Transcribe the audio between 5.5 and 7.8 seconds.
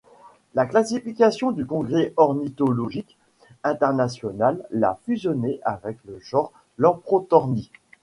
avec le genre Lamprotornis.